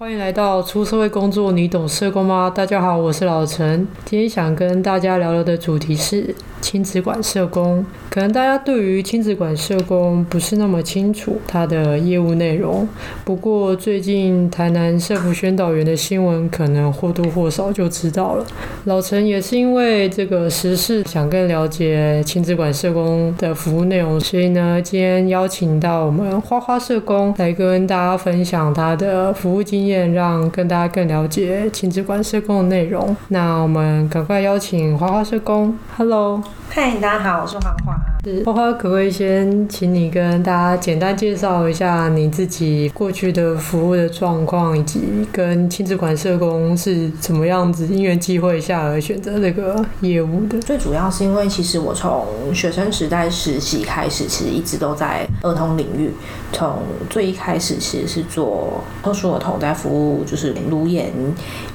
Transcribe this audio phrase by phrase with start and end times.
[0.00, 2.48] 欢迎来到出社会工作，你懂社工吗？
[2.48, 3.84] 大家好，我是老陈。
[4.04, 7.84] 今天想跟大家聊聊的主题是亲子馆社工。
[8.10, 12.88] 可能大家对于亲子馆社工不是那么清楚它的业务内容。
[13.24, 18.46] 不过最近台南社福宣导员的新闻，可能或多或少就知道了。
[18.84, 29.98] 老陈也是因为这个时事，想更了解亲子馆社工的服务内容，所以呢，今天邀请到我们花花社工来跟大家分享他的服务经验。
[30.08, 33.16] 让跟大家更了解亲子馆社工的内容。
[33.28, 35.76] 那我们赶快邀请花花社工。
[35.96, 38.17] Hello，嗨，大家好，我是黄华。
[38.28, 45.00] 是花花，可不可以先请你跟大家简单介绍一下你自己过去的服务的状况，以及
[45.32, 50.60] 跟亲子馆社工是怎么样子因缘机会下而选择这个业务的？
[50.60, 56.12] 最主要是因为其实我从学生时代实习开始，其实一直都在儿童领域。
[56.52, 61.10] 从最一开始其实是做特殊儿童，在服务就是颅颜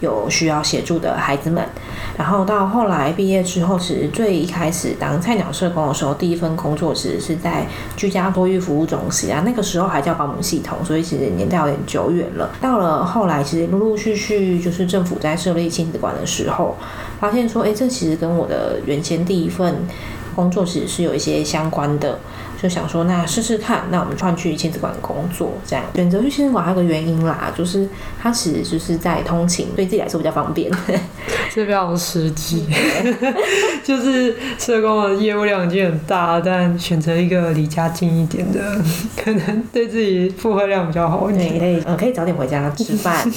[0.01, 1.63] 有需要协助的孩子们。
[2.17, 12.51] 然后到后来毕业之后，其实最一开始当菜鸟社工的时候，第一份工作其实是在居家托育服务中心啊，那个时候还叫保姆系统，所以其实年代有点久远了。
[12.59, 16.75] 到了后来，其实陆陆续续就是政府在设立亲子馆的时候，
[17.19, 19.87] 发现说，哎，这其实跟我的原先第一份
[20.35, 22.19] 工作其实是有一些相关的。
[22.63, 27.85] 就想说，那试试看，那我们换去亲子馆工作，这样选择去亲子馆还有个原因啦，就是
[28.21, 30.71] 它其实就是在通勤，对自己来说比较方便，
[31.51, 32.65] 是非常实际。
[33.83, 38.81] 就是社工的业务量已经很大，但选择一个离家近一点的，
[39.21, 41.59] 可能对自己负荷量比较好一点。
[41.59, 43.29] 可以，呃，可以早点回家吃饭，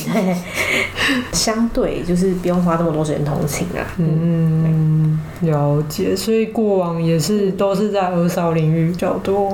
[1.32, 3.82] 相对就是不用花那么多时间通勤啊。
[3.98, 6.14] 嗯，了解。
[6.14, 8.92] 所以过往也是都是在儿少领域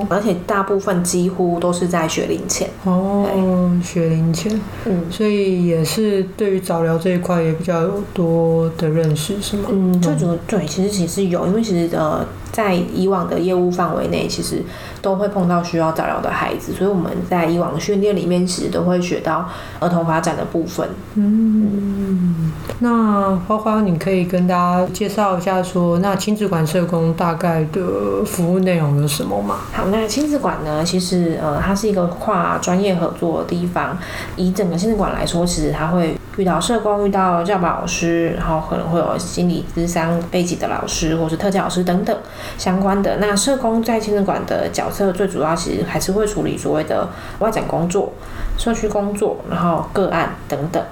[0.09, 9.69] 而且大部分几乎都是在学龄前哦，学龄前，嗯，所以也是对于早疗这一块也比较有多的认识，是吗？
[9.71, 12.25] 嗯，最主要对，其实其实有，因为其实呃。
[12.53, 14.63] 在以往的业务范围内，其实
[15.01, 19.49] 都会碰到需要早疗的孩子，所以我们在以往的训练里面，其实都会学到
[19.81, 20.87] 儿童发展的部分。
[21.15, 29.55] 嗯，那花花，你可以跟大家介绍一下说，说那亲子馆社工大概的服务内容有什么吗？
[29.73, 33.97] 好，那亲子馆呢，其实呃，它是一个跨专业合作的地方。
[34.35, 42.17] 以整个亲子馆来说，其实它会遇到社工、遇到教保老师，然后可能会有心理咨商背景的老师，或是特教老师等等。
[42.57, 43.17] 相关的。
[43.17, 47.07] 那社工在亲子馆的角色，最主要其实还是会处理所谓的
[47.39, 48.11] 外展工作、
[48.57, 50.83] 社区工作，然后个案等等。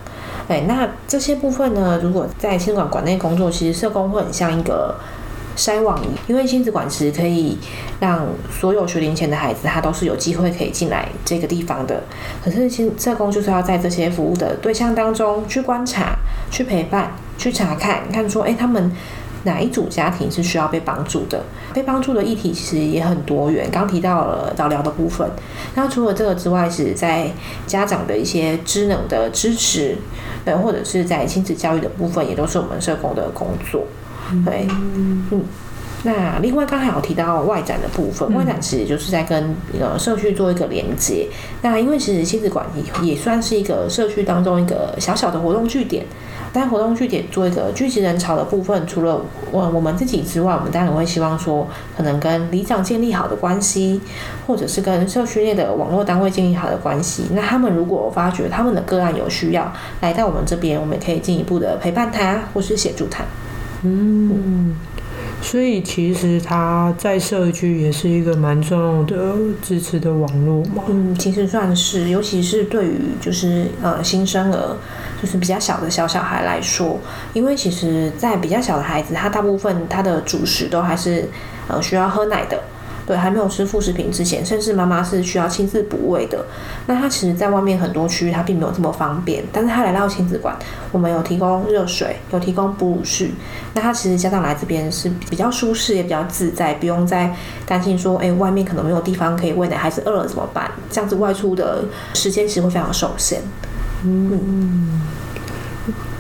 [0.48, 4.96] 哎，那这些部分呢，如果在亲子馆馆内工作，其实社工会很像一个
[5.58, 7.58] 筛网，因为亲子馆其实可以
[8.00, 12.04] 让所有学龄前的孩子，他都是有机会可以进来这个地方的。
[12.44, 16.16] 可是，亲社工就是要在这些服务的对象当中去观察、
[16.50, 18.92] 去陪伴、去查看，看说，哎，他们。
[19.44, 21.44] 哪一组家庭是需要被帮助的？
[21.74, 23.68] 被帮助的议题其实也很多元。
[23.72, 25.28] 刚提到了早疗的部分，
[25.74, 27.28] 那除了这个之外，是在
[27.66, 29.98] 家长的一些知能的支持，
[30.46, 33.84] 对，或者是在亲子教育的部分，也都是我们社工的工作。
[34.46, 35.44] 对，嗯。
[36.04, 41.28] 那另外刚才有提到外展的部分，外展其实就是在跟呃社区做一个连接。
[41.62, 46.04] 那因为其实亲子馆也也算是一个社区当中一个小小的活动据点。
[46.54, 49.22] 但活动据点做一个聚集人潮的部分，除了
[49.52, 51.66] 我我们自己之外，我们当然会希望说，
[51.96, 54.02] 可能跟里长建立好的关系，
[54.46, 57.24] 或者是跟社区内的网络单位建立好的关系。
[57.32, 59.72] 那他们如果发觉他们的个案有需要
[60.02, 63.24] 来到我们这边，我们可以进一步的陪伴他，或是协助他。
[63.84, 64.76] 嗯。
[65.42, 70.84] 所以其实他在社区也是一个蛮重要的支持的网络嘛。
[70.88, 74.78] 嗯，其实算是，尤其是对于就是呃新生儿，
[75.20, 77.00] 就是比较小的小小孩来说，
[77.34, 81.28] 因为其实，在比较小的孩子，他大部分他的主食都还是
[81.68, 82.62] 呃需要喝奶的。
[83.12, 86.46] 对，还没有吃副食品之前，甚至妈妈是需要亲自哺喂的。
[86.88, 89.44] 那他其实，在外面很多区域，他并没有这么方便。
[89.52, 90.56] 但是他来到亲子馆，
[90.94, 93.30] 我们有提供热水，有提供哺乳室。
[93.74, 97.36] 那他其实家长来这边是比较舒适，也比较自在，不用再
[97.66, 100.72] 担心说，哎，外面可能没有地方可以喂奶，孩子饿了怎么办？
[100.90, 103.42] 这样子外出的时间其实会非常受限。
[104.04, 105.02] 嗯，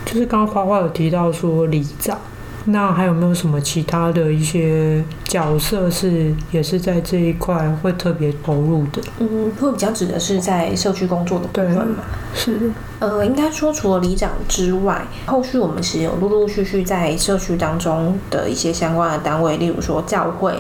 [0.03, 2.19] 就是刚刚花花有提到说里长。
[2.65, 9.01] 那还有没有什么其他的一些角色是也是在这一块会特别投入的？
[9.19, 12.03] 嗯，会比较指的是在社区工作的部分嘛？
[12.35, 12.71] 是。
[12.99, 20.53] 呃，应该说除了里长之外，后续我们其实有陆陆续续在社区当中的一些相关的单位，例如说教会，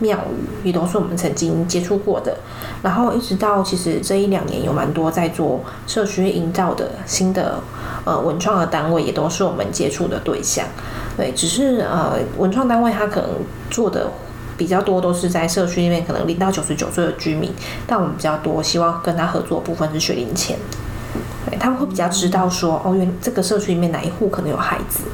[0.00, 0.16] 庙
[0.62, 2.34] 宇，也都是我们曾经接触过的。
[2.82, 7.60] 然后一直到其实这一两年有蛮多在做社区营造的新的
[8.04, 10.64] 呃文创的单位，也都是我们接触的对象。
[11.16, 13.30] 对，只是呃文创单位他可能
[13.70, 14.12] 做的
[14.56, 17.52] 比较多，都是在社区里面，可能零到九十九岁的居民。
[17.86, 20.56] 但我们比较多希望跟他合作的部分是学龄前，
[21.48, 25.04] 对，他们会比较知道说哦，原这个社区里面哪一户可能有孩子。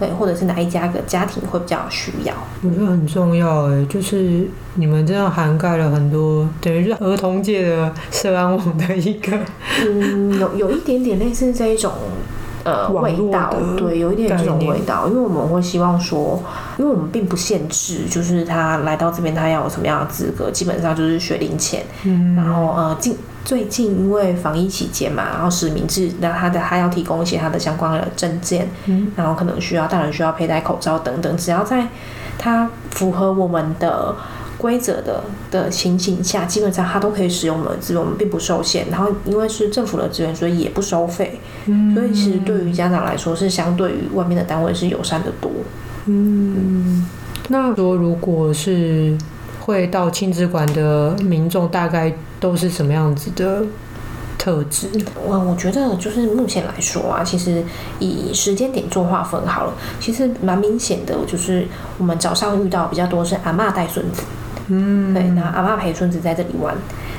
[0.00, 2.34] 对，或者是哪一家的家庭会比较需要？
[2.64, 9.38] 我觉得很重要哎，就是你们这样涵盖了很多，等于是儿童界的社安网的一个，
[9.86, 11.92] 嗯，有有一点点类似这一种
[12.64, 16.42] 呃味道，对，有一点这种味道，因为我们会希望说，
[16.78, 23.16] 因为我们并不限制，就是他来到这边他要有什么样的资格，基本上就是学龄前，嗯，然后呃近。
[23.44, 31.88] 最近因为防疫期间嘛，然后实名制，那他的他要提供一些他的相关的证件，嗯，然后可能需要大人需要佩戴口罩等等，只要在
[32.38, 34.14] 他符合我们的
[34.62, 38.88] 规则的的情形下，基本上他都可以使用我们的资源，我们并不受限。
[38.88, 45.50] 然后因为是政府的资源，所以也不收费，嗯，所以其实对于家长来说是相对于外面的单位是友善的多，
[46.06, 47.06] 嗯，
[47.48, 49.18] 那说如果是。
[49.64, 53.62] 会到亲子馆的民众大概都是什么样子的
[54.36, 54.88] 特质？
[55.24, 57.62] 我我觉得就是目前来说啊，其实
[58.00, 64.22] 以时间点做划分好了，其实蛮明显的，就是我们早上遇到比较多是阿妈带孙子，
[64.68, 66.74] 嗯，对，那阿嬷陪孙子在这里玩，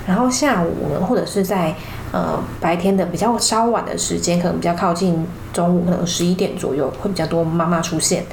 [0.07, 1.75] 然后下午呢，或者是在
[2.12, 8.24] 呃白天的比较稍晚的时间，可能比较靠近中午，可能十一点左右会比较多妈妈出现。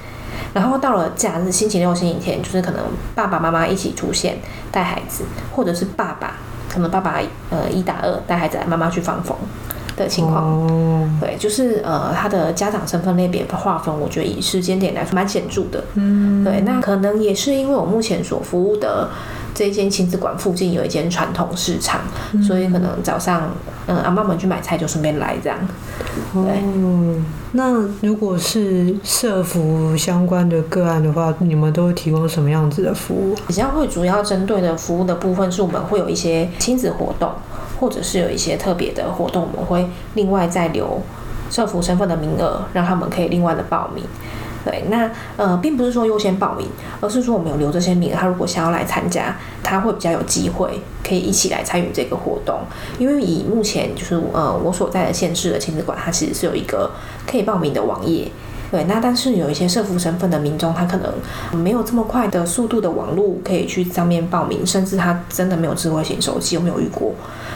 [0.54, 2.80] 然后到了假日，星期六、星期天，就是可能
[3.14, 4.38] 爸爸妈妈一起出现
[4.72, 5.24] 带孩子，
[5.54, 6.34] 或者是爸爸
[6.68, 7.20] 可能爸爸
[7.50, 9.36] 呃一打二带孩子来，妈妈去放风。
[10.04, 10.44] 的情况。
[10.44, 15.84] 哦、对，就是呃他的家长身份类别划分，我觉得以时间点来说蛮显著的。
[15.94, 19.08] 嗯，对，那可能也是因为我目前所服务的。
[19.52, 22.00] 这一间亲子馆附近有一间传统市场，
[22.32, 23.50] 嗯、所以可能早上，
[23.86, 25.58] 嗯，阿妈们去买菜就顺便来这样。
[26.32, 26.40] 对。
[26.82, 27.16] 哦，
[27.52, 33.34] 那如果是社服相关的个案的话，你们都会提供什么样子的服务？
[33.48, 37.30] 比较会主要针对的服务的部分是我们会有一些亲子活动，
[37.80, 41.00] 或者是有一些特别的活动，我们会另外再留
[41.50, 44.04] 社服身份的名额，让他们可以另外的报名。
[44.62, 46.68] 对，那呃，并不是说优先报名，
[47.00, 52.60] 而是说我们有留这些名额，他如果想要来参加，他会比较有机会可以一起来参与这个活动。
[52.98, 56.90] 因为以目前就是呃我所在的县市的亲子馆，它其实是有一个
[57.26, 58.30] 可以报名的网页。
[58.70, 67.12] 对，那但是有一些社福身份的民众，他可能没有这么快的速度的网络可以去上面报名，甚至他真的没有智慧型手机，有没有遇过？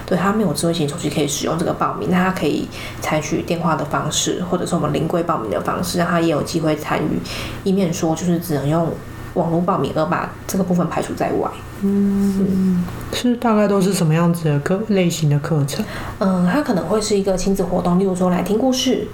[0.07, 2.69] 对，他没有智慧型手机可以使用这个报名，那他可以
[3.01, 7.21] 采取电话的方式，或者是我们临柜报名的方式，让他也有机会参与，
[7.63, 8.89] 以免说就是只能用
[9.35, 11.49] 网络报名而把这个部分排除在外。
[11.83, 15.85] 嗯，是大概都是什么样子的课类型的课程？
[16.19, 19.07] 嗯，它可能会是一个亲子活动，例如说来听故事，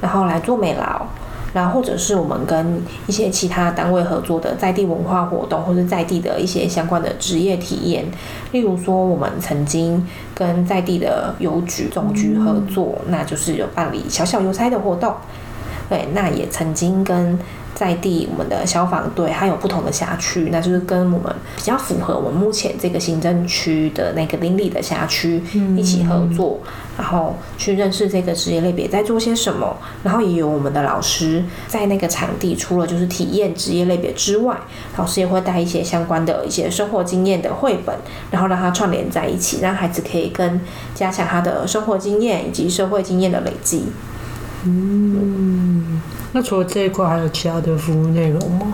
[0.00, 1.06] 然后来做美劳。
[1.52, 8.04] 然后或者是我们跟一些其他单位合作的在地文化活动，或者在地的一些相关的职业体验，
[8.52, 15.14] 例如说我们曾经跟在地的邮局总局合作，那就是有办理小小邮差的活动。
[15.88, 17.38] 对，那也曾经跟。
[17.74, 25.42] 在地，我们的消防队还有不同的辖区，那就是跟我们比较符合我们目前这个行政区的那个邻里的辖区
[25.76, 34.56] 一起合作，嗯、然后去认识这个职业类别在做些什么，然后也有我们的老师在那个场地，除了就是体验职业类别之外，
[34.96, 37.96] 老师也会带一些相关的一些生活经验的绘本，
[38.30, 40.60] 然后让它串联在一起，让孩子可以跟
[40.94, 43.86] 加强他的生活经验以及社会经验的累积。
[44.64, 46.00] 嗯。
[46.34, 48.72] 那除了这一块，还有其他的服务内容吗？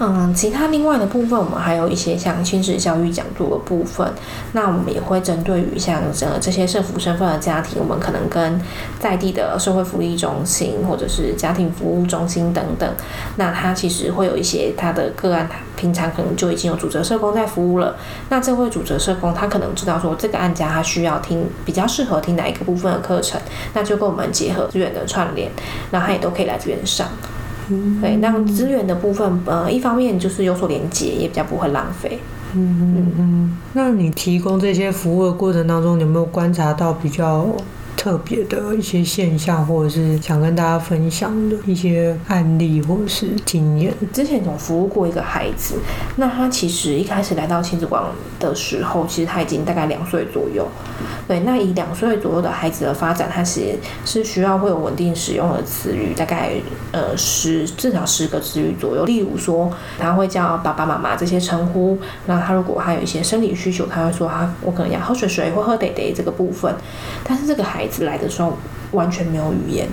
[0.00, 4.12] 嗯，其他另外的部分，我们还有一些像亲子教育讲座的部分。
[4.52, 8.60] 那我们也会针对于像呃这些社福身份的家庭，我们可能跟
[8.98, 12.92] 在地的社会福利中心或者是家庭服务中心等等。
[13.36, 17.94] 那他其实会有一些他的个案，平常可能就已经有主责社工在服务了。
[18.30, 23.40] 那这位主责社工他可能知道说这个案家他需要听比较适合听哪一个部分的课程，
[23.72, 25.50] 那就跟我们结合资源的串联，
[25.92, 27.06] 那他也都可以来这边上。
[27.70, 32.18] 嗯，对，让资源的部分，呃，一方面就是有所连接，也比较不会浪费。
[32.54, 33.58] 嗯嗯嗯。
[33.72, 37.46] 那你提供这些服务的过程当中，有没有观察到比较
[38.04, 43.94] 特别的一些现象，或者是想跟大家分享的一些案例或者是经验？
[44.12, 45.76] 之前总服务过一个孩子，
[46.16, 48.04] 那他其实一开始来到亲子馆
[48.38, 50.68] 的时候，其实他已经大概两岁左右。
[51.26, 56.50] 对，那以两岁左右的孩子的发展，他其实是需要会有稳定使用的词语，大概
[56.92, 59.06] 呃十至少十个词语左右。
[59.06, 61.98] 例如说，他会叫爸爸妈妈这些称呼。
[62.26, 66.70] 那他如果还有一些生理需求，他会说他我可能要喝水水或喝得得这个部分。
[67.26, 68.58] 但是这个孩子来的时候
[68.90, 69.88] 完全没有语言。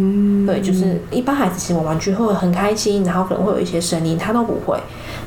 [0.00, 4.78] 嗯，对，就是一般孩子其实玩具会很开心，然后可能会有一些声音，他都不会。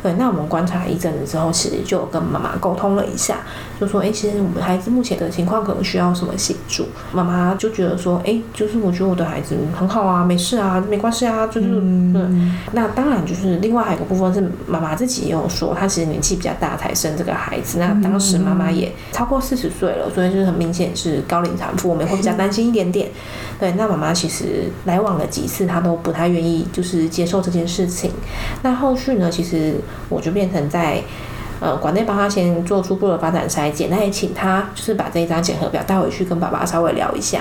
[0.02, 3.38] 对，那我们观察一阵子之后，其实就跟妈妈沟通了一下，
[3.80, 6.88] 就说，哎，其实我们孩子目前的情况可能需要什么协助。
[7.14, 23.10] 妈妈就觉得说，哎，就是我觉得我的孩子很好啊，没事啊，没关系啊，就是，嗯，嗯，那当然就是另外还有一个部分是妈妈自己也有说，她其实年纪比较大才生这个孩子，那当时妈妈也超过四十岁了，所以就是很明显是高龄产妇，我们会比较担心一点点。
[23.60, 28.12] 对，那妈妈其实来往了几次，他都不太愿意就是接受这件事情。
[28.62, 29.76] 那后续呢，其实。
[30.10, 31.02] 我就变成在，
[31.60, 37.40] 呃，馆内帮他先做初步的发展筛检，那也请他就是把这一张检核表带回去跟爸爸稍微聊一下。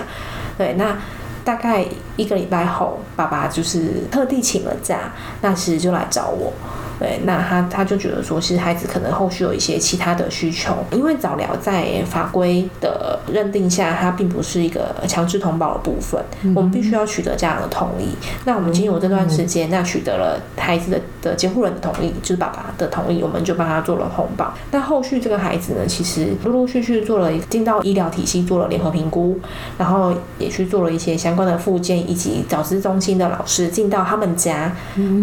[0.57, 0.97] 对，那
[1.45, 1.85] 大概
[2.17, 6.53] 一个礼拜后，爸爸就是特地请了假，那其实就来找我。
[6.99, 18.11] 对，那他他就觉得说，其实孩子可能后续有一些其他的需求，因为早疗在法规的认定下，它并不是一个强制通报的部分，嗯、我们必须要取得家长的同意。
[18.45, 24.55] 那我们经由这段时间，那取得了孩子的的监护人的同意，就是爸爸的同意，我们就帮他做了通报。
[24.71, 29.37] 那后续这个孩子呢，其实陆陆续续做了进到医疗体系做了联合评估，
[29.77, 34.75] 然后也去做了一些相关的复健，以及早知中心的老师进到他们家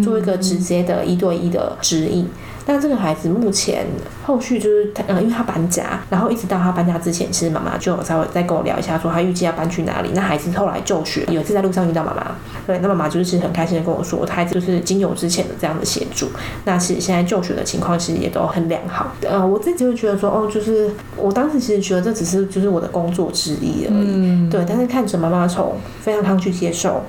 [0.02, 1.76] 做一个直接的一对一的。
[1.80, 2.28] 指引。
[2.66, 3.86] 那这个孩子目前
[4.24, 10.10] 后续就是他，嗯，因为他搬家，然后一直到他搬家之前，其实妈妈就稍微再跟我聊一下，说他预计要搬去哪里。
[10.14, 12.36] 那孩子后来就学，有一次在路上遇到妈妈，
[12.66, 16.28] 对，那妈妈就是其实很开心的跟我说，他孩子就是经由之前的这样的协助，
[16.64, 19.12] 那其实现在就学的情况其实也都很良好。
[19.28, 24.64] 呃，我自己就会觉得说，哦，就是我当时其实觉得这只是就是我的工作之一而已，嗯、对。
[24.68, 27.02] 但是看着妈妈从非常抗拒接受。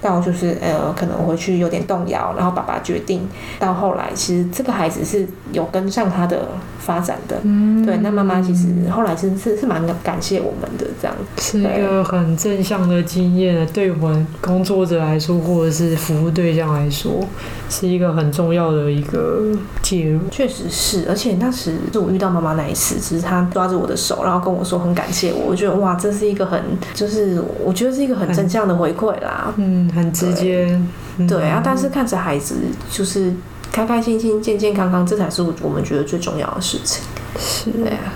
[0.00, 3.28] 到就是呃，可能回去有点动摇，然后爸爸决定。
[3.58, 7.36] 到后来，其实这个孩子是有跟上他的发展的。
[7.42, 7.98] 嗯，对。
[7.98, 11.42] 那妈妈其实后来是是是蛮感谢我们的这样子。
[11.42, 17.20] 是一个很正向的经验，对我们工作者来说，或者是服务对象来说，
[17.68, 19.52] 是一个很重要的一个
[19.82, 20.20] 介入。
[20.30, 25.50] 确实是，而且那时是我遇到妈妈那一次，只是她抓着我的手，然后跟我说很感谢我。
[25.50, 26.62] 我觉得哇，这是一个很
[26.94, 29.52] 就是我觉得是一个很正向的回馈啦。
[29.56, 29.89] 嗯。
[29.94, 30.80] 很直接，
[31.18, 32.56] 对，对啊，但是看着孩子
[32.90, 33.32] 就是
[33.72, 37.02] 开开心心、健健康康，这才是我们觉得最重要的事情。
[37.38, 38.12] 是，对啊。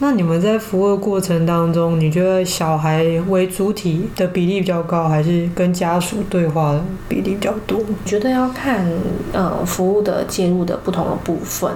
[0.00, 7.78] 那你们在服务的过程当中，你觉得小孩为主体的比例比较高，还是跟家属对话的比例比较多？
[7.78, 8.84] 我觉得要看
[9.32, 11.70] 呃服务的介入的不同的部分。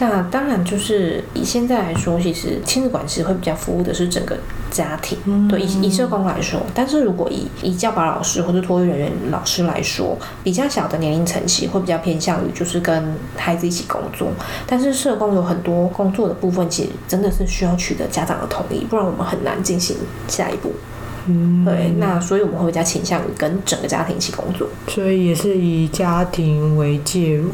[0.00, 4.34] 那当然就是以现在来说，其实亲子馆其实会比较服务的是整个
[4.70, 5.18] 家庭。
[5.26, 14.28] 嗯、对，以以社工来说，但是如果以以教保老师或者托育人员老师来说，比较小的年龄层级会比较偏向于就是跟孩子一起工作。
[14.66, 19.94] 但是社工有很多工作的部分，其实真的是需要取得家长的同意，不然我们很难进行
[20.26, 20.72] 下一步。
[21.28, 24.68] 嗯，对，那所以我们会比较倾向于跟整个家庭一起工作。
[24.88, 27.50] 所以也是以家庭为介入。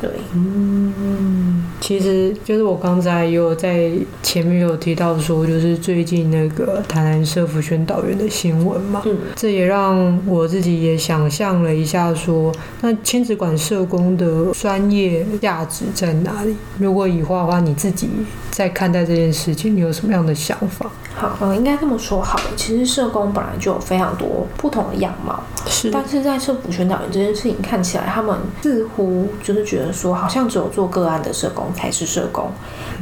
[0.00, 3.90] 对，嗯，其实就是我刚才有在
[4.22, 12.50] 前面有提到说，就是最近那个台南社福宣导员的新闻嘛，嗯，这也让我自己也想象了一下说，
[12.80, 16.56] 那亲子馆社工的专业价值在哪里？
[16.78, 18.08] 如果以话的话，你自己
[18.50, 20.90] 在看待这件事情，你有什么样的想法？
[21.20, 22.44] 好，嗯，应该这么说好了。
[22.56, 29.90] 其实社工本来就有非常多不同的样貌，是，但是在社福宣导员这件事情看起来，他们似乎就是觉得。
[30.00, 32.50] 说好像只有做个案的社工才是社工，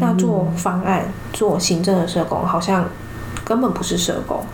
[0.00, 2.86] 那做方案、做行政的社工好像
[3.48, 4.44] 根本不是社工。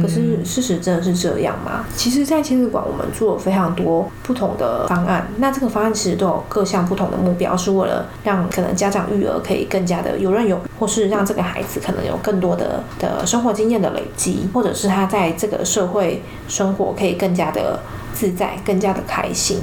[0.00, 1.84] 可是事实真的是这样吗？
[1.96, 17.80] 其实，在亲子馆我们做了非常多不同的方案，那这个方案其实都有各项不同的目标，是为了让可能家长育儿可以更加的游刃有余，或是让这个孩子可能有更多的的生活经验的累积，或者是他在这个社会生活可以更加的
[18.12, 19.58] 自在、更加的开心。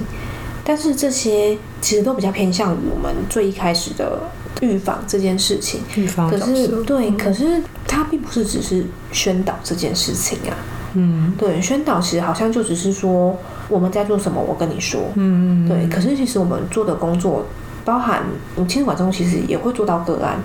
[0.63, 4.19] 但是这些其实都比较偏向于我们最一开始的
[4.59, 5.81] 预防这件事情。
[5.95, 10.53] 预防，可是对，嗯、可是它并不是只是宣导这件事情啊。
[10.93, 13.37] 嗯，对，宣导其实好像就只是说
[13.69, 15.01] 我们在做什么，我跟你说。
[15.15, 15.87] 嗯，对。
[15.87, 17.45] 可是其实我们做的工作
[17.85, 18.23] 包含
[18.55, 20.37] 我们亲子馆中其实也会做到个案，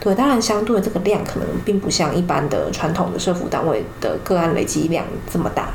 [0.00, 5.68] 对，当然相对这个量可能并不像一般的传统的社服单位的个案累积量这么大，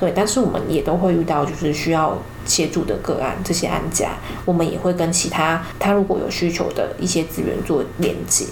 [0.00, 2.16] 对，但是我们也都会遇到就是需要
[2.46, 4.12] 协助的个案，这些案家，
[4.46, 8.46] 我们也会跟其他他如果有需求的一些资源做连接，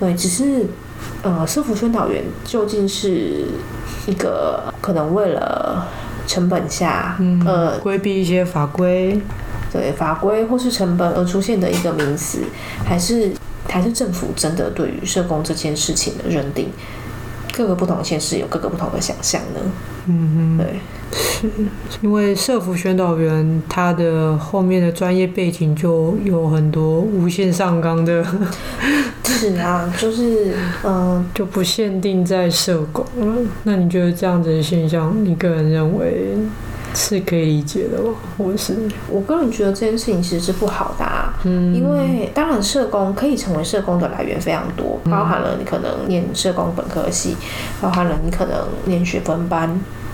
[0.00, 0.66] 对，只是
[1.22, 3.46] 呃，社服宣导员究竟是
[4.08, 5.86] 一个可能为了
[6.26, 9.20] 成本下，嗯，呃，规避一些法规。
[9.72, 12.44] 对法规或是成本而出现的一个名词，
[12.86, 13.32] 还是
[13.68, 16.70] 还是政府真的对于社工这件事情的认定，
[17.52, 19.58] 各个不同县市有各个不同的想象呢？
[20.06, 20.80] 嗯哼，对，
[21.12, 21.48] 是
[22.02, 28.24] 因为社服宣导员他的后面的专业背景就有很多无限上纲的，
[29.24, 33.36] 是啊，就是嗯、呃，就不限定在社工了。
[33.64, 36.36] 那你觉得这样子的现象，你个人认为？
[36.94, 38.10] 是可以理解的吧？
[38.38, 38.76] 我是
[39.10, 47.36] 我个人觉得这件事情其实是不好的啊，嗯，因为当然社工可以成为社工的来源非常多，包含了你可能念社工本科系，
[47.80, 49.68] 包含了你可能念学分班，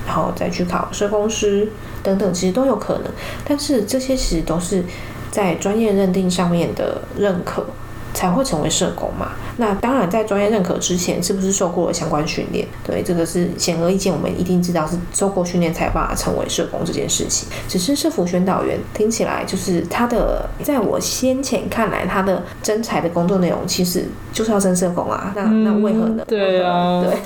[0.07, 1.69] 然后再去考社工师
[2.03, 3.05] 等等，其实都有可能。
[3.45, 4.83] 但是这些其实都是
[5.31, 7.67] 在专业认定上面的认可。
[8.13, 9.33] 才会成为社工嘛？
[9.57, 12.67] 那当然，在专业认可之前，是不是受过了相关训练？
[12.85, 17.49] 对，这个是显而易见，我们一定知道是受过训练才有办法成为社工这件事情。
[17.69, 25.33] 只是社服宣导员听起来就是他的，在我先前看来，他的真才的工作内容其实就是要征社工啊。
[25.37, 26.23] 那那为何呢？
[26.23, 27.19] 嗯、对啊，对。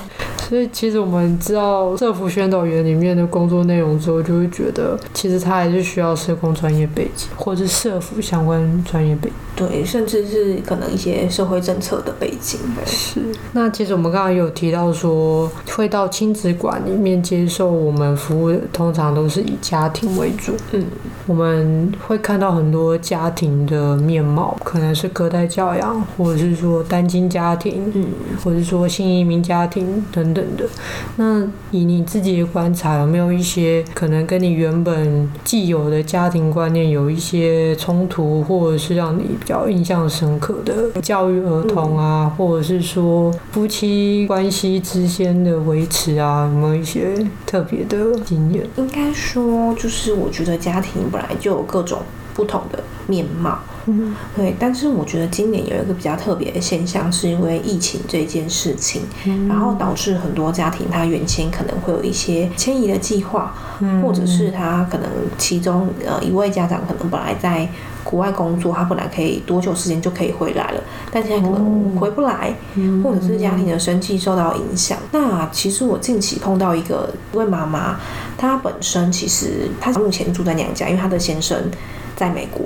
[0.47, 9.33] 所以其实我们知道社福宣导员里面的工作内容之后，就会觉得其实他还是需要社工专业背景，或者是社福相关专业背景。
[9.55, 12.59] 对，甚至是可能一些社会政策的背景。
[12.85, 13.21] 是。
[13.53, 20.53] 那其实我们刚刚有提到说，会到亲子馆里面接受我们服务的，通常都是以家庭为主。
[20.73, 20.85] 嗯。
[21.25, 28.05] 我们会看到很多家庭的面貌，可能是隔代教养，或者是说单亲家庭，嗯，
[28.43, 30.67] 或者是说新移民家庭等等的。
[31.15, 47.15] 那以你自己的观察，有没有一些可能跟你原本既有的家庭观念有一些冲突，或者是让你比较印象深刻的教育儿童啊，或者是说夫妻关系之间的维持啊，有没有一些
[47.45, 48.67] 特别的经验？
[48.75, 51.99] 应该说，就是我觉得家庭本来就有各种
[52.33, 53.59] 不同的面貌。
[53.87, 67.69] 嗯，对，但是我觉得今年有一个比较特别的现象，是因为疫情这件事情，嗯、然后导致很多家庭他原先可能会有一些迁移的计划，嗯、或者是他可能其中呃一位家长可能本来在
[68.03, 74.97] 国外工作，他本来可以多久时间就可以回来了，但现在可能回不来，嗯、或者是家庭的生计受到影响。
[75.11, 77.99] 那其实我近期碰到一个一位妈妈，
[78.35, 81.69] 她本身其实她目前住在娘家，因为她的先生
[82.15, 82.65] 在美国。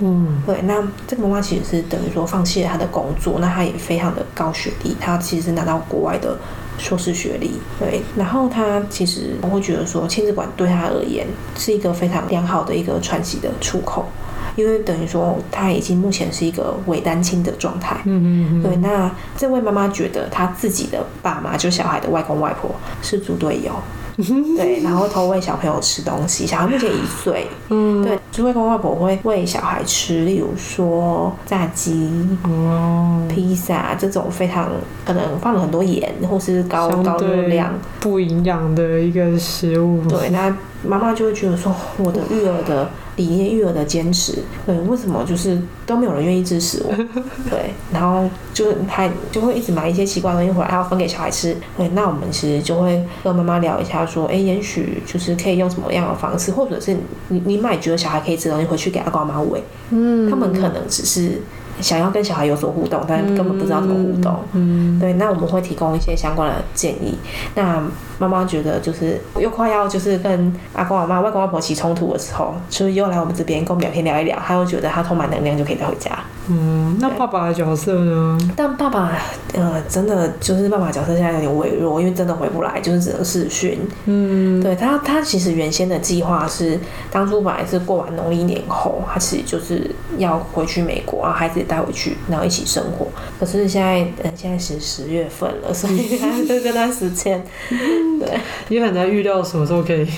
[0.00, 6.38] 嗯，对，那这个妈妈其实是等于说放弃了她的工作，那她也非常的高学历，她其实是拿到国外的
[6.78, 14.06] 硕士学历，对，然后她其实我会觉得说亲子馆对她而言是一个非常良好的一个喘息的出口，
[14.54, 22.70] 因为等于说她已经目前是一个伪单亲的状态，嗯嗯嗯，对，那这位妈妈觉得她自己的爸妈就小孩的外公外婆
[23.02, 23.72] 是猪队友。
[24.56, 27.46] 对，然后偷喂小朋友吃东西，小孩目前一岁。
[27.68, 34.70] 嗯，对，就外公外婆会喂小孩吃，例如说炸鸡、哦、披萨这种非常
[35.06, 40.02] 可能放了很多盐或是高高热量、不营养的一个食物。
[40.08, 40.54] 对，那
[40.84, 42.90] 妈妈就会觉得说，我的育儿的。
[43.18, 44.32] 理念育儿的坚持，
[44.64, 46.94] 对，为什么就是都没有人愿意支持我？
[47.50, 51.54] 对，然后就是他就会一直买一些奇怪的东西回来，还要分给小孩吃。
[51.76, 56.96] 对，那我们其实就会跟妈妈聊一下，说，哎，也许就是可以用什么样的方式，或者是
[57.28, 61.42] 你你买觉得小孩可以吃东西回去给阿公阿妈喂，嗯，他们可能只是。
[61.80, 64.36] 想要跟小孩有所互动，但根本不知道怎么互动。
[64.52, 67.16] 嗯，对，那我们会提供一些相关的建议。
[67.54, 67.82] 那
[68.18, 76.18] 妈妈觉得就是又快要就是跟阿公阿妈、外公外婆起冲突的时候，所以又来我们这边跟我们聊天聊一聊，她又觉得她充满能量，就可以带回家。
[76.50, 78.38] 嗯，那爸爸的角色呢？
[78.56, 79.12] 但爸爸，
[79.54, 83.78] 呃，真的就是爸爸角色现在有点微弱，因为真的回不来，就是只能视讯。
[84.06, 86.78] 嗯，对他，他其实原先的计划是，
[87.10, 93.06] 当初本来是过完农历年后，他其实就是要回去美国，然后孩子也带回去，然后一起生活。
[93.38, 97.44] 可是现在，呃，现在是十月份了，所以他就这段时间，
[98.18, 100.06] 对，也很难预料什么时候可以。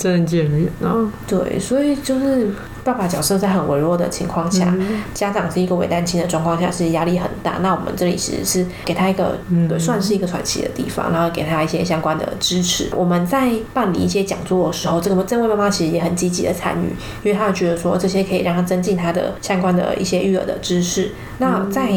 [0.00, 0.96] 真的见面啊！
[1.28, 2.50] 对，所以就是
[2.84, 7.58] 爸爸角色在很微弱的情况下，嗯家长是一个伪单亲的状况下，是压力很大。
[7.60, 12.90] 那我们这里其实是给他一个，嗯对，算是一个喘息的地方，然后给他一些相关的支持。
[12.96, 16.88] 我们在办理一些讲座的时候，这个这位妈妈其实也很积极的参与，
[17.22, 21.12] 因为她觉得说这些可以让她增进她的相关的一些育儿的知识。
[21.38, 21.88] 那在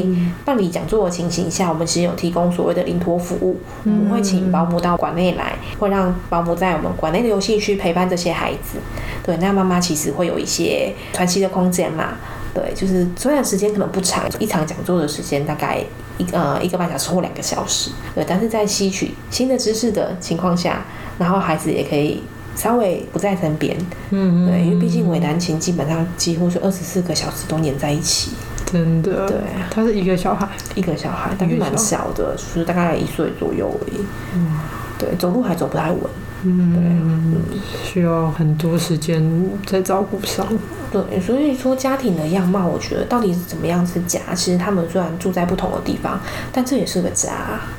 [0.45, 8.79] 办理讲座的情形下，我们其实有提供所谓的临托服务，我们会请保姆到馆内来，会让保姆在我们馆内的游戏区陪伴这些孩子。
[9.25, 10.72] 对，那妈妈其实会有一些
[11.13, 12.17] 喘息的空间嘛。
[12.53, 15.83] 对，就是虽然时间可能不长，一场讲座的时间大概
[16.19, 17.89] 一呃一个半小时或两个小时。
[18.13, 20.85] 对，但是在吸取新的知识的情况下，
[21.17, 22.21] 然后孩子也可以
[22.55, 23.75] 稍微不在身边。
[24.11, 28.33] 嗯，对，因为毕竟伪单亲基本上几乎是二十四个小时都黏在一起。
[28.71, 29.27] 真的。
[29.27, 29.37] 对，
[29.71, 34.05] 他是一个小孩，一个小孩，但是蛮小的，就是大概一岁左右而已。
[34.35, 34.59] 嗯，
[34.99, 36.01] 对，走路还走不太稳。
[36.43, 37.41] 嗯，
[37.83, 39.23] 需要很多时间
[39.65, 40.45] 在照顾上。
[40.91, 44.19] 对，所以说家庭的样貌，我觉得到底是怎么样是家？
[44.35, 46.19] 其实他们虽然住在不同的地方，
[46.51, 47.31] 但这也是个家。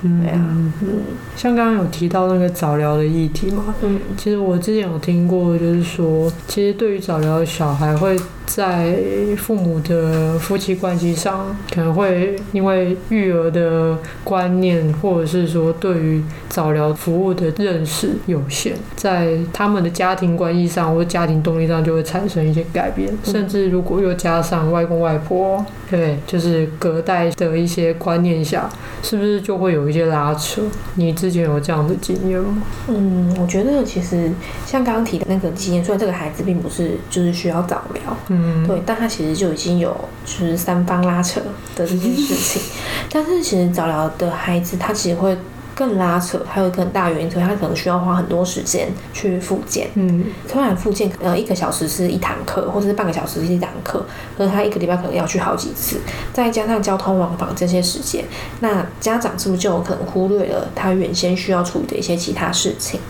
[0.03, 0.41] 对啊，
[0.83, 1.03] 嗯，
[1.37, 8.19] 像刚刚有提到那个早疗的议题嘛，嗯，其实我之前有听过，就是说，其实对于早疗的小孩会。
[8.47, 8.97] 在
[9.37, 23.09] 父母的夫妻关系上，可能会因为育儿的观念，或者是说对于早疗服务的认识有限，在他们的家庭关系上或家庭动力上就会产生一些改变。
[23.25, 28.69] 甚至如果又加上外公外婆，对，就是隔代的一些观念下，
[29.03, 30.63] 是不是就会有一些拉扯？
[30.95, 32.63] 你之前有这样的经验吗？
[32.89, 34.31] 嗯，我觉得其实
[34.67, 38.17] 像刚刚提的那个经验，虽然这个孩子并不是就是需要早疗。
[38.67, 39.95] 对，但他其实就已经有
[40.25, 41.41] 就是三方拉扯
[41.75, 42.63] 的这件事情，
[43.11, 45.37] 但是其实早疗的孩子他其实会
[45.75, 49.89] 更拉扯，还有一个很大原因，所以他可能需要花很多时间去复健。
[49.95, 54.05] 嗯，突然复健，呃，一个小时是一堂课，或者是半个小时是一堂课，
[54.37, 56.01] 可是他一个礼拜可能要去好几次，
[56.33, 58.25] 再加上交通往返这些时间，
[58.61, 63.01] 那家长是不是就有可能忽略了他原先需要处理的一些其他事情？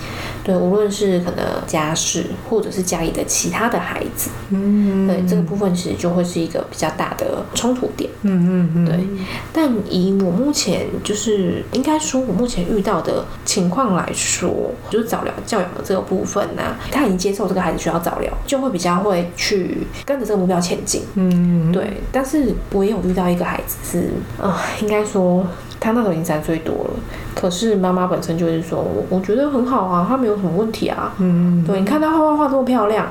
[0.42, 9.24] 对，无论是可能家事，或者是家里的其他的孩子，嗯，对，这个部分其实就会是一个比较大的冲突点，嗯嗯嗯，对。
[9.54, 22.00] 但以我目前就是应该说，我目前遇到的情况来说，就是早疗教养的这个部分呢、啊，他已经接受这个孩子需要早疗，就会比较会去跟着这个目标前进，嗯，对。
[22.12, 23.98] 但是我也有遇到一个孩子是，
[24.40, 25.44] 啊、呃，应该说。
[25.80, 26.90] 他那时候已经三岁多了，
[27.34, 31.12] 可是妈妈本身就是说，我我觉得很好啊，他没有什么问题啊。
[31.18, 33.06] 嗯，对，你看他画画画这么漂亮，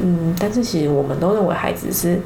[0.00, 2.18] 嗯，但是其实我们都认为孩子是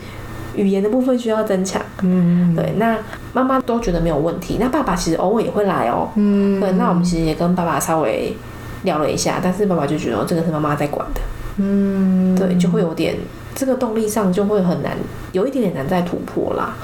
[0.58, 1.80] 语言的部分需要增强。
[2.02, 2.98] 嗯，对，那
[3.32, 6.08] 妈妈都觉得没有问题，那爸爸其实偶尔也会来哦。
[6.16, 8.36] 嗯，对，那我们其实也跟爸爸稍微
[8.82, 11.20] 聊了一下，但是爸爸就觉得这个是妈妈在管的。
[11.56, 13.16] 嗯，对，就会有点
[13.54, 14.96] 这个动力上就会很难，
[15.32, 16.74] 有一点点难再突破啦。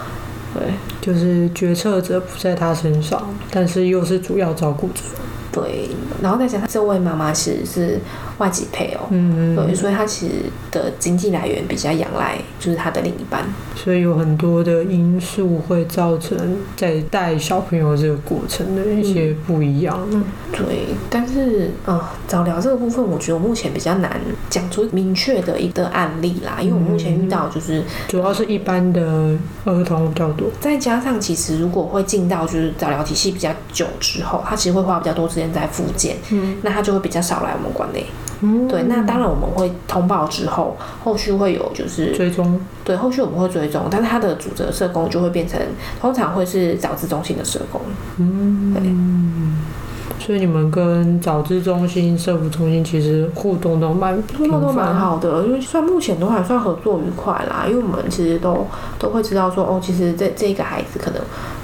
[0.55, 0.63] 对，
[1.01, 5.03] 就是决策者不在他身上，但是又是主要照顾者。
[5.51, 5.89] 对，
[6.21, 8.01] 然后再加上这位妈妈其实是
[8.39, 10.33] 外籍配偶，嗯，对，所以他其实
[10.71, 13.45] 的经济来源比较仰赖就是他的另一半，
[13.75, 19.99] 所以有很多的因素会造成在带小朋友这个过程的一些不一样。
[20.11, 20.65] 嗯，对，
[21.09, 24.21] 但是啊、呃，早疗这个部分，我觉得我目前比较难
[24.51, 35.45] 讲出明确的一个案例啦，因为我目前遇到就是、嗯、主要是一般的儿童比较多，再加上其实如果会进到就是早疗体系比较久之后，他其实会花比较多时间。
[35.55, 38.05] 在复健，嗯，那他就会比较少来我们馆内，
[38.45, 45.59] 嗯，对，那当然我们会通报之后，后续会有就是追踪，对，后续我们会追踪，但是他的主责社工就会变成
[46.01, 47.81] 通常会是早治中心的社工，
[48.19, 58.67] 嗯，对，所以你们跟早治中心、社福中心其实互动都蛮互动都蛮好的，因为算目前都还算合作愉快啦，因为我们其实都
[58.99, 61.21] 都会知道说，哦，其实这这个孩子可能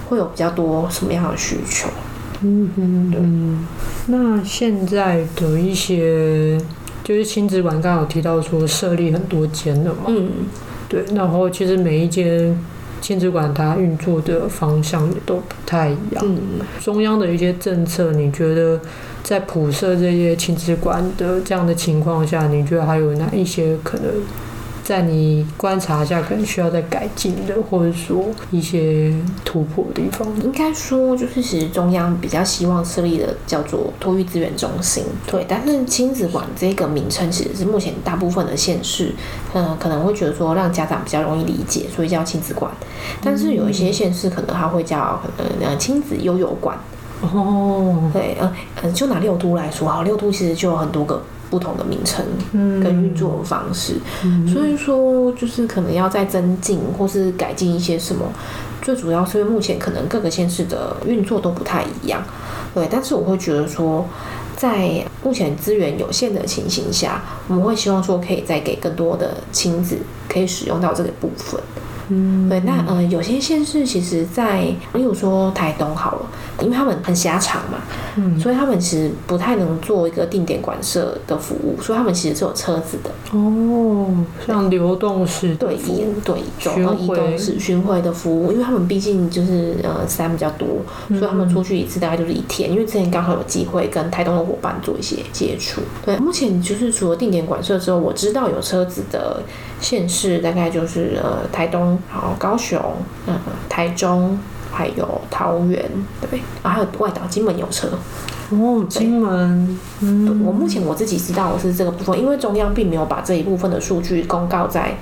[0.08, 1.88] 会有比较多什么样的需求。
[2.42, 3.66] 嗯嗯嗯，
[4.06, 6.58] 那现在的一些
[7.04, 10.30] 就是亲子馆，刚刚有提到说设立很多间了嘛，嗯，
[10.88, 12.58] 对，然后其实每一间
[13.00, 16.22] 亲子馆它运作的方向也都不太一样。
[16.24, 16.38] 嗯，
[16.80, 18.80] 中央的一些政策，你觉得
[19.22, 24.06] 在普设这些亲子馆的这样的情况下，你觉得还有哪一些可能？
[24.90, 30.26] 在你观察下，可能需要再改进的，或者说一些突破的地方。
[30.42, 35.46] 应该说，就是其实中央比较希望设立的叫做托育资源中心，对。
[35.48, 39.14] 但是亲子馆这个名称其实是目前大部分的县市，
[39.54, 42.68] 嗯，可能会觉得说让家长比较容易理解，所以叫亲子馆。
[43.22, 46.76] 但是有一些县市可能它会叫可能呃亲子悠游馆。
[47.20, 51.22] 哦，对，嗯、呃、嗯，就拿六都来说好，六都其实就有很多个。
[51.50, 52.24] 不同的名称
[52.80, 53.96] 跟运作方式。
[54.24, 58.24] 嗯、所以说，就是可能要再增进或是改进一些什么。
[58.80, 62.22] 最主要是因为目前可能各个县市的运作都不太一样，
[62.72, 62.88] 对。
[62.90, 64.06] 但是我会觉得说，
[64.56, 71.60] 在目前资源有限的情形下，我们会希望说可以再给更多的亲子可以使用到这个部分。
[72.10, 74.62] 嗯，对，那呃，有些县市其实在，
[74.94, 76.26] 例如说台东好了，
[76.60, 77.78] 因为他们很狭长嘛，
[78.16, 83.10] 嗯，所以他们其实不太能做一个定点管舍的服务，所以他们其实是有车子的。
[83.32, 84.08] 哦，
[84.44, 90.66] 像流动式对移对走到移动式巡回的服务，因为他们毕竟就是呃山比较多，
[91.10, 92.68] 所以他们出去一次大概就是一天。
[92.72, 95.80] 因为之前刚好有机会跟台东的伙伴做一些接触。
[96.04, 99.40] 对，目前就是除了定点管舍之后，我知道有车子的
[99.80, 101.99] 县市大概就是呃台东。
[102.08, 102.80] 好，高雄，
[103.26, 104.38] 嗯，台中，
[104.70, 105.84] 还有桃园，
[106.20, 107.88] 对，啊，还有外岛金门有车。
[108.50, 114.96] 哦，金门，嗯，我目前我自己知道我是这个部分，因为中央并没有把这一部分的数据公告在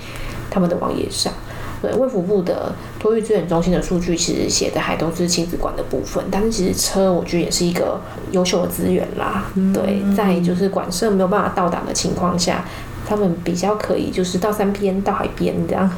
[0.51, 1.33] 他们的网页上。
[1.81, 8.01] 对，卫福部的托育资源中心的数据其实写的还都是亲子馆的部分，但是其实车我觉得也是一个
[8.33, 9.45] 优秀的资源啦。
[9.55, 12.65] 嗯、对，在就是馆舍没有办法到达的情况下，
[13.07, 15.89] 他们比较可以就是到山边、到海边这样。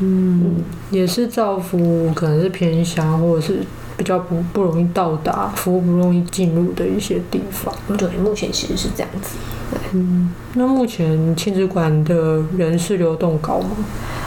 [0.00, 0.56] 嗯，
[0.90, 3.60] 也是造福可能是偏乡或者是
[3.96, 7.72] 比较不不容易到达、服务不容易进入的一些地方。
[7.96, 9.36] 对，目前其实是这样子。
[9.70, 13.76] 对，嗯，那目前亲子馆的人事流动高吗？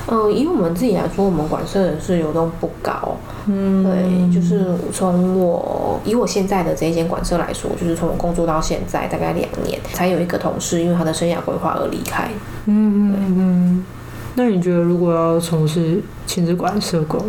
[0.10, 3.17] 嗯，以我们自己来说，我们馆舍人事流动不高。
[3.47, 12.30] 嗯，对，就是从我以我现在的这一间馆舍来说，就是从我工作到现在大概两年，才有一个同事因为他的生涯规划而离开。
[12.67, 13.86] 嗯嗯嗯。
[14.38, 17.19] 那你觉得，如果要从事亲子馆社工，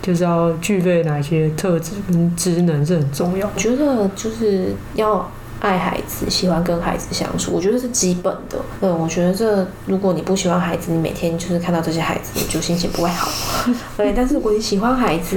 [0.00, 3.46] 就是要具备哪些特质跟职能是很重要？
[3.54, 8.58] 我觉得就是要爱孩子，喜欢跟孩子相处，我觉得是基本的。
[8.80, 13.28] 嗯，我觉得这如果你不喜欢孩子，你每天就是看到这些孩子，你就心情不会好。
[13.98, 15.36] 对，但是如果你喜欢孩子，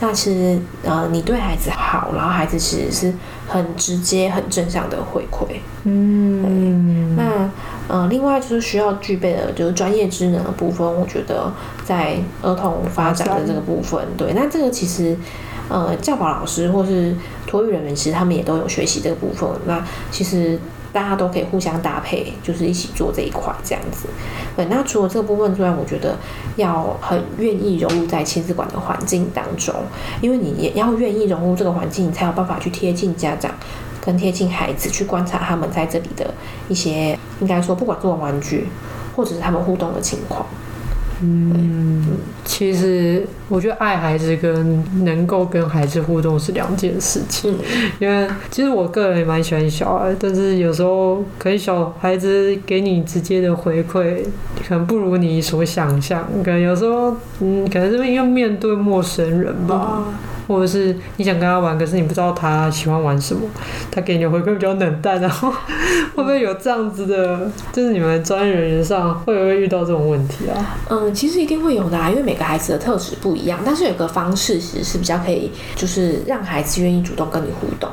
[0.00, 3.12] 那其实呃，你对孩子好，然后孩子其实是
[3.46, 5.56] 很直接、很正向的回馈。
[5.84, 7.50] 嗯，那。
[7.88, 10.86] 嗯，另外就是需要具备的，就是专业职能的部分。
[10.86, 11.52] 我觉得
[11.84, 15.14] 在儿童发展的这个部分，对，那这个其实，
[15.68, 17.14] 呃，教保老师或是
[17.46, 19.46] 托育人员，其实他们也都有学习这个部分。
[19.66, 20.58] 那其实
[20.94, 24.08] 大家都可以互相搭配，就是一起做这一块这样子。
[24.56, 26.16] 对，那除了这个部分之外，我觉得
[26.56, 29.74] 要很愿意融入在亲子馆的环境当中，
[30.22, 33.50] 因为你也要愿意融入这个环境，你才有办法去贴近家长。
[34.04, 36.26] 更贴近孩子，去观察他们在这里的
[36.68, 38.68] 一些，应该说，不管做玩玩具，
[39.14, 40.46] 或者是他们互动的情况。
[41.20, 47.52] 嗯，其实我觉得爱孩子跟能够跟孩子互动是两件事情。
[47.52, 54.24] 嗯、因为其实我个人也蛮喜欢小孩，但是有时候可能小孩子给你直接的回馈，
[54.66, 56.26] 可能不如你所想象。
[56.42, 60.04] 可能有时候，嗯，可能是因为面对陌生人吧。
[60.06, 60.14] 嗯
[60.46, 63.42] 或者是你想跟他玩，可是你不知道他喜欢玩什么，
[63.90, 65.50] 他给你的回馈比较冷淡，然后
[66.14, 67.50] 会不会有这样子的？
[67.72, 70.76] 就是你们专业人员上会不会遇到这种问题啊？
[70.90, 77.90] 嗯，其实一定会有的啊，因为每个孩子的特质不一样，但是有个方式其实是比较可以，就是让孩子愿意主动跟你互动，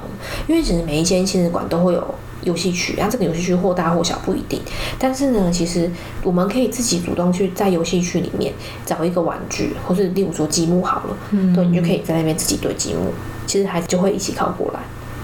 [0.48, 2.16] 因为其实每一间亲子馆都会有。
[2.44, 4.60] 游戏区，然后这个游戏区或大或小不一定，
[5.00, 5.90] 但是呢，其实
[6.24, 8.54] 我们可以自己主动去在游戏区里面
[8.86, 13.14] 找一个玩具，或是例如说积木好了，嗯，对，你就可以在那边自己堆积木，
[13.46, 14.80] 其实孩子就会一起靠过来，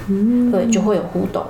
[0.08, 1.45] 嗯，对，就会有互动。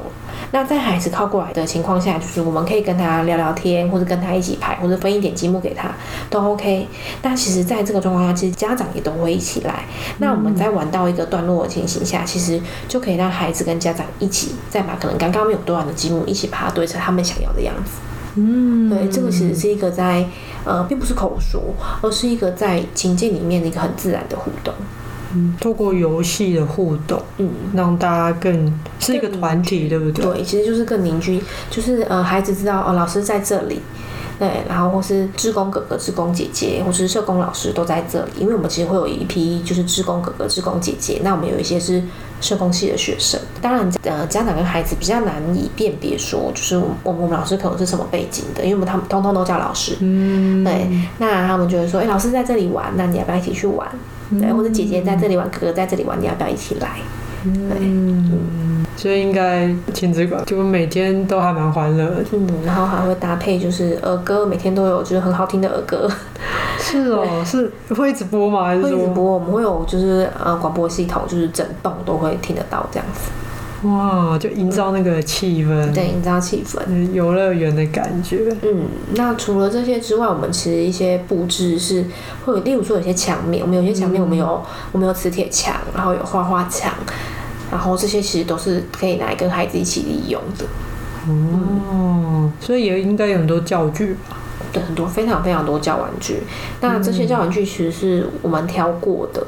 [0.52, 5.92] 那在孩子靠过来的情况下，就是我们可以跟他聊聊天，或者跟他一起拍，或者分一点积木给他，
[6.30, 6.88] 都 OK。
[7.22, 9.84] 那其实，在这个状况下，其实家长也都会一起来。
[10.20, 17.92] 那我们在玩到一个段落的情形下，其实就可以让孩子跟家长一起再把可能刚刚没有堆完的积木一起把它堆成他们想要的样子。
[18.36, 20.24] 嗯，对，这个其实是一个在
[20.64, 21.62] 呃，并不是口说，
[22.02, 24.74] 而是一个在情境里面的一个很自然的互动。
[25.34, 30.26] 嗯，透过游戏的互动，嗯，让大家更是一个团体，对不对？
[30.26, 33.82] 对，其实就是更凝聚，就是呃，孩子知道哦，老师在这里，
[34.40, 42.02] 对，然后或是志工哥哥、志工姐姐，或是社工老师都在这里，因为我们其实会有一批就是志工哥哥、志工姐姐，那我们有一些是
[42.40, 50.88] 社工系的学生，当然呃，家长跟孩子比较难以辨别说，就是我们我们老师可能是什么背景的，因为我们他们通通都叫老师，嗯，对，
[51.18, 53.88] 那他们就会说，哎，老师在这里玩，那你要不要一起去玩？
[54.32, 56.90] 对，或者姐姐在这里玩，哥哥在这里玩，你要不要一起来？
[57.44, 66.10] 对，嗯，所以应该亲子馆就每天都还蛮欢乐的，嗯，然后还会搭配就是儿歌，每天都有就是很好听的儿歌。
[66.80, 68.66] 是哦， 是会一直播吗？
[68.66, 69.24] 还是会一直播？
[69.34, 73.30] 我们会有就是呃广播系统，就是整栋都会听得到这样子。
[73.84, 78.52] 哇，就营造那个气氛，对，营造气氛，游乐园的感觉。
[78.64, 82.04] 嗯，那除了这些之外，我们其实一些布置是
[82.44, 84.62] 会有，例如说有些墙面，我们有些墙面我们有、嗯、
[84.94, 86.92] 我们有磁铁墙，然后有画画墙，
[87.70, 90.66] 然后这些其实都是可以拿来跟孩子一起利用的。
[91.28, 94.38] 哦、嗯，所以也应该有很多教具吧？
[94.74, 96.42] 对，很多非常非常多教玩具。
[96.82, 99.46] 那这些教玩具其实是我们挑过的。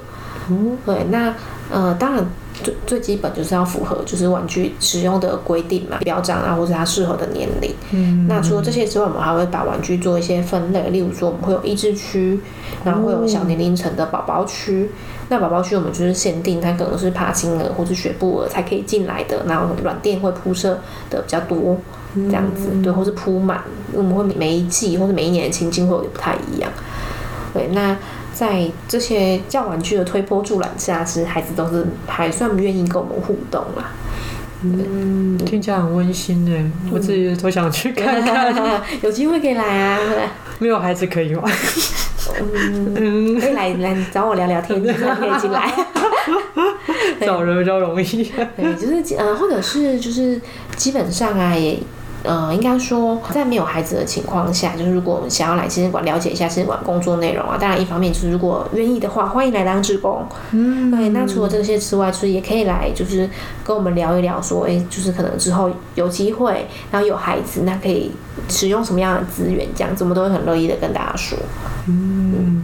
[0.49, 1.33] 嗯，对，那
[1.71, 2.23] 呃，当然。
[2.63, 7.73] 最最基本就是要符合就是玩具使用的规定嘛，标章啊，或者它适合的年龄。
[7.91, 12.39] 嗯，那除了这些之外，我们还会把玩具做一些分类，例如说我们会有益智区，
[12.83, 14.89] 然后会有小年龄层的宝宝区。
[15.29, 21.77] 那宝宝区我们就是限定它可能是爬行儿或者学步儿才可以进来的，然后软垫会铺设的比较多，
[22.15, 23.61] 这样子对，或是铺满。
[23.93, 26.69] 我们会每一季或者每一年的情境会有点不太一样。
[27.53, 27.95] 对，那。
[28.39, 33.91] 在这些教玩具的推波助澜下，其实孩子都是还算愿意跟我们互动啦。
[34.63, 36.51] 嗯，听起来很温馨呢，
[36.85, 38.55] 嗯、我自己都想去看看。
[39.03, 39.99] 有机会可以来啊，
[40.57, 41.51] 没有孩子可以玩。
[42.95, 45.69] 嗯，可以来来找我聊聊天，可以进来。
[47.19, 48.31] 找人比较容易。
[48.55, 50.39] 对，就是呃，或者是就是
[50.77, 51.77] 基本上啊也。
[52.23, 60.27] 呃，应该说，在没有孩子的情况下，就是如果我们想要来健身馆了解一下健身馆工作内容啊，当然一方面就是如果愿意的话，欢迎来当志工。
[60.51, 61.09] 嗯，对。
[61.09, 63.29] 那除了这些之外，就是也可以来，就是
[63.63, 68.11] 跟我们聊一聊，说，哎，就是可能之后有机会，然后有孩子，那可以
[68.49, 71.37] 使用什么样的资源，这样子我们都会很乐意的跟大家说。
[71.87, 72.61] 嗯。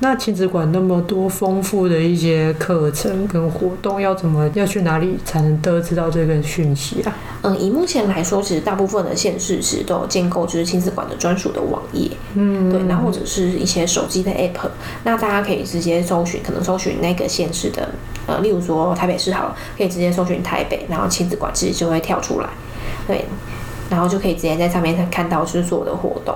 [0.00, 7.16] 嗯那亲子馆那么多丰富的一些课程跟活动，要怎么要去哪里才能得知到这个讯息啊？
[7.42, 14.68] 嗯，以目前来说，其实大部分的县市其实都有建构就是亲子馆的专属的网页，嗯，对，那或者是一些手机的 app，
[15.04, 17.88] 那大家可以直接搜寻，可能搜寻那个县市的，
[18.26, 22.48] 呃，例如说台北市好了，可以直接搜寻台北，然后亲子馆其实就会跳出来，
[23.06, 23.24] 对。
[23.90, 26.34] 然后就可以直接在上面看到就是所有的活动，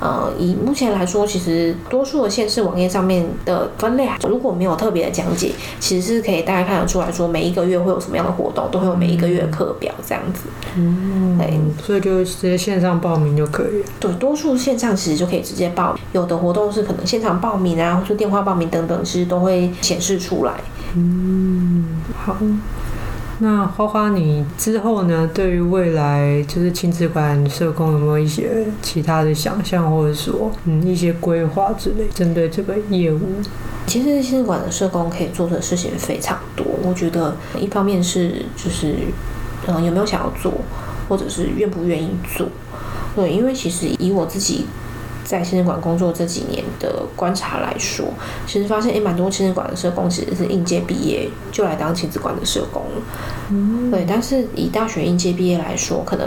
[0.00, 10.44] 呃，以目前来说，其实多数的县市网页上面的分类，如果没有特别的讲解，其实是可以大概看得出来说每一个月会有什么样的活动，都会有每一个月的课表这样子。
[10.76, 13.84] 嗯，对，所以就直接线上报名就可以。
[14.00, 20.54] 对，多数线上其实就可以直接报，有的活动是可能现场报名啊，或者电话报名等等，其实都会显示出来。
[20.96, 22.36] 嗯，好。
[23.42, 25.26] 那花花，你之后呢？
[25.32, 33.20] 对于未来就是亲子馆社工有没有一些其他的想象，或者说嗯一些规划之类，针对这个业务？
[33.86, 36.66] 其实亲子馆的社工可以做的事情非常多。
[36.82, 38.94] 我觉得一方面是就是
[39.66, 40.52] 嗯有没有想要做，
[41.08, 42.46] 或者是愿不愿意做。
[43.16, 44.66] 对，因为其实以我自己。
[45.30, 48.04] 在亲子馆工作这几年的观察来说，
[48.48, 52.82] 其实发现也蛮多亲子馆的社工其实是应届毕业就来当亲子馆的社工。
[53.50, 54.04] 嗯，对。
[54.08, 56.26] 但是以大学应届毕业来说，可能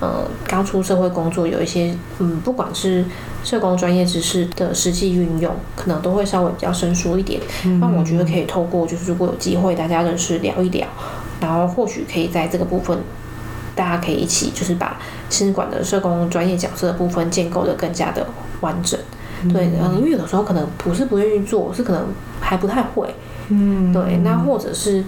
[0.00, 3.04] 呃刚出社会工作有一些嗯，不管是
[3.44, 7.40] 社工专业知识的实际运用，可能都会稍微比较生疏一点。
[7.80, 10.88] 那我觉得可以透过就是如果有机会大家认识聊一聊，
[11.40, 12.98] 然后或许可以在这个部分。
[13.80, 14.98] 大家可以一起，就是把
[15.30, 18.26] 亲子馆的社工专业角色的部分建构得更加的
[18.60, 19.00] 完整。
[19.50, 22.08] 对，嗯，因为有的时候可能不是不愿意做，是可能
[22.42, 23.08] 还不太会。
[23.50, 25.04] 嗯，对，那或者是，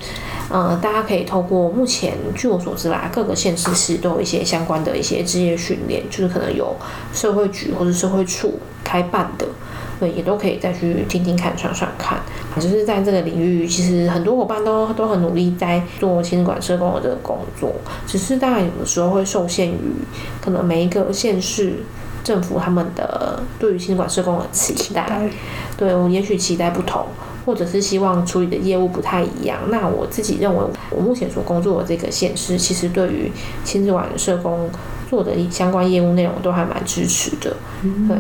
[0.51, 6.77] 呃，大家可以透过目前据我所知啦，各个县市市都有一些相关的一些职业训练，就是可能有
[7.13, 9.47] 社会局或者社会处开办的。
[10.01, 12.19] 对，也都可以再去听听看、算算看。
[12.57, 17.73] 就是在这个领域，其实很多伙伴都都很努力在做亲子馆社工的这个工作，
[18.05, 19.79] 只是当然有的时候会受限于
[20.41, 21.85] 可能每一个县市
[22.25, 24.83] 政府他们的对于亲子馆社工的期待。
[24.83, 25.31] 期待。
[25.77, 27.07] 对，我也许期待不同，
[27.45, 29.59] 或者是希望处理的业务不太一样。
[29.69, 33.31] 那我自己认为，我目前所工作的这个县市，其实对于
[33.65, 34.69] 亲子馆社工。
[35.13, 38.17] 做的相关业务内容都还蛮支持的，对，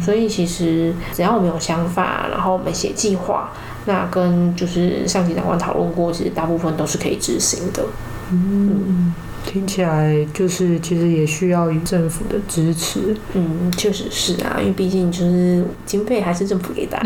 [0.00, 3.50] 所以其实只要我们有想法，然后我们写计划，
[3.86, 7.84] 那跟就是上级长官讨论过，其实大部分都是可以执行的，
[8.30, 9.12] 嗯。
[9.46, 17.00] 听起来就是其实也需要政府的支持，嗯，确实是啊，因为毕竟就是经费还是政府给的，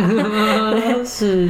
[1.04, 1.48] 是，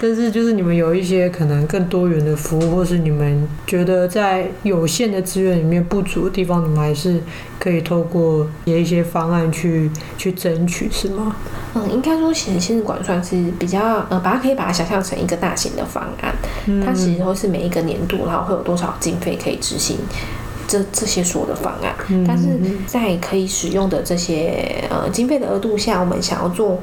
[0.00, 7.20] 但是就是你们有一些可能更多元的服务，或是你们觉得在有限的资源里面不足的地方，你们还是
[7.60, 11.36] 可以透过一些方案去去争取，是吗？
[11.74, 16.34] 嗯，应该说其实亲子馆算是比较呃，把它可以把它想象成一个大型的方案，
[16.66, 19.98] 嗯，它其实都是每一个年度然后会有多少经费可以执行。
[20.66, 21.92] 这这些所有的方案，
[22.24, 26.80] 但是在可以使用的这些呃经费的额度下，我们想要做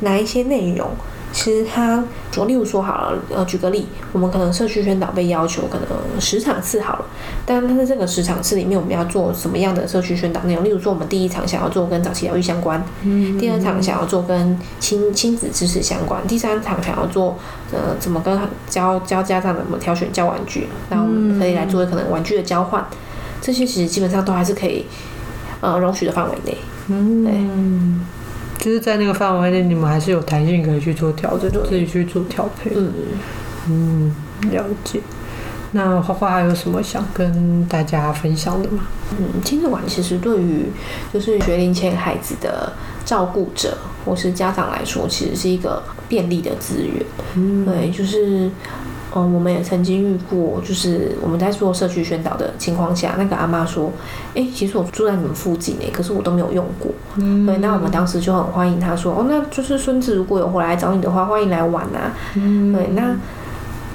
[0.00, 0.90] 哪一些内容，
[1.32, 7.04] 其实他说，例如说好了，呃，举个例，我们可能社区宣导被要求可能十场次好了，
[7.46, 10.62] 但但是这个十场次里面，我们要做什么样的社区宣导内容？
[10.62, 17.38] 例如说，我们第一场想要做跟早期疗育相关，嗯，第二场想要做跟亲亲子知识相关，第三场想要做
[17.72, 22.86] 呃怎么跟教教家长怎么挑选教玩具，然后我们可以来做可能玩具的交换，
[23.40, 24.84] 这些其实基本上都还是可以
[25.62, 26.58] 呃容许的范围内，
[26.88, 27.24] 嗯。
[27.24, 27.32] 对
[28.62, 32.70] 就是在那个范围内，你们还是有弹性可以去做调整，自己去做调配。
[32.76, 32.92] 嗯
[33.68, 34.14] 嗯，
[34.52, 35.00] 了解。
[35.72, 38.84] 那花花还有什么想跟大家分享的吗？
[39.18, 40.66] 嗯，亲子馆其实对于
[41.12, 42.72] 就是学龄前孩子的
[43.04, 47.04] 照顾者或是家长来说，其实是一个便利的资源。
[47.34, 48.48] 嗯，对，就是。
[49.14, 53.92] 嗯，我们也曾经遇过，就是我们在做社区宣导的情况下，那个阿妈说
[54.34, 56.90] ：“哎、欸，其实我住在你们附近哎，可是我都没有用过。
[57.16, 62.12] 嗯”对，那我们当时就很欢迎他说：“哦，那就是孙子如果有回来找你的话，欢迎来玩啊。
[62.34, 63.14] 嗯”对，那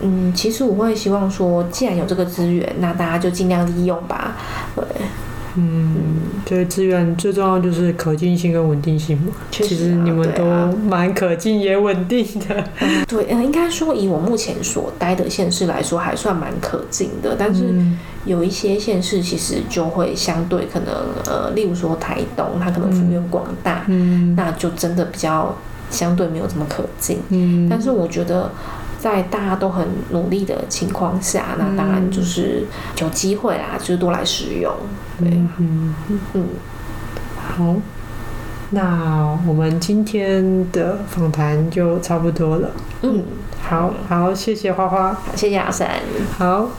[0.02, 4.36] 嗯，其实我会希望说，既然有这个资源，那大家就尽量利用吧。
[4.76, 4.84] 对。
[5.60, 5.96] 嗯，
[6.48, 9.34] 对，资源最重要就是可进性跟稳定性嘛。
[9.52, 10.46] 确实啊，其实你们都
[10.88, 12.64] 蛮可进也稳定的。
[13.08, 17.36] 对，嗯，应该说以我目前所待的县市来说，还算蛮可进的。
[17.38, 17.76] 但是
[18.24, 20.94] 有一些县市其实就会相对可能，
[21.26, 25.54] 呃，例如说台东，它可能幅员广大，嗯，那就真的比较
[25.90, 27.20] 相对没有这么可进。
[27.30, 28.50] 嗯，但是我觉得。
[29.00, 32.66] 在大家都很努力的情况下，那当然就是
[33.00, 34.74] 有机会啦，就是多来使用。
[35.20, 35.30] 对，
[35.60, 35.96] 嗯
[36.34, 36.46] 嗯，
[37.38, 37.76] 好，
[38.72, 42.72] 那我们今天的访谈就差不多了。
[43.02, 43.24] 嗯，
[43.62, 45.90] 好好，谢谢花花，谢谢阿三，
[46.38, 46.70] 好。